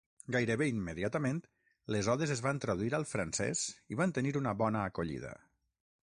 [0.35, 1.41] Gairebé immediatament,
[1.95, 3.61] les odes es van traduir al francès
[3.95, 5.35] i van tenir una bona acollida.